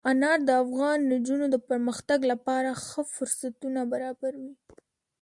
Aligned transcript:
انار 0.09 0.39
د 0.47 0.49
افغان 0.63 0.97
نجونو 1.11 1.45
د 1.51 1.55
پرمختګ 1.69 2.19
لپاره 2.31 2.69
ښه 2.85 3.01
فرصتونه 3.15 3.81
برابروي. 3.91 4.53